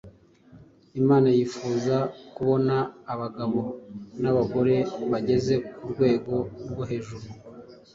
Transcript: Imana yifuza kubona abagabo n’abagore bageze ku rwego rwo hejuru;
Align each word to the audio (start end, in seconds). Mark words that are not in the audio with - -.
Imana 1.01 1.27
yifuza 1.37 1.95
kubona 2.35 2.75
abagabo 3.13 3.59
n’abagore 4.21 4.75
bageze 5.11 5.53
ku 5.75 5.83
rwego 5.91 6.33
rwo 6.71 6.83
hejuru; 6.89 7.25